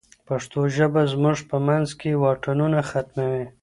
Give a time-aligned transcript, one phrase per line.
[0.27, 3.45] پښتو ژبه زموږ په منځ کې واټنونه ختموي.